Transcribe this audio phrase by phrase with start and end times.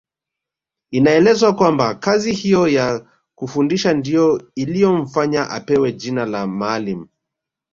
[0.91, 3.05] Inaelezwa kwamba kazi hiyo ya
[3.35, 7.07] kufundisha ndiyo iliyomfanya apewe jina la Maalim